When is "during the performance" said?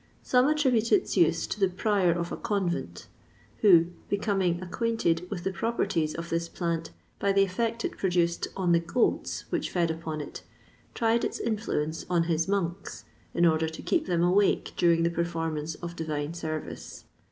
14.75-15.75